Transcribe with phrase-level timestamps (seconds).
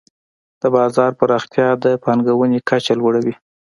[0.61, 3.33] د بازار پراختیا د پانګونې کچه لوړوي.